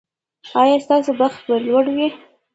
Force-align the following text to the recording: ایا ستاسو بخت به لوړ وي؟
ایا 0.61 0.77
ستاسو 0.85 1.11
بخت 1.19 1.39
به 1.47 1.55
لوړ 1.65 1.85
وي؟ 1.95 2.07